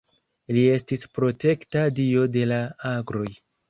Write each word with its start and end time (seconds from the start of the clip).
Li 0.57 0.63
estis 0.77 1.05
protekta 1.19 1.87
dio 2.03 2.29
de 2.39 2.51
la 2.57 2.63
agroj. 2.99 3.33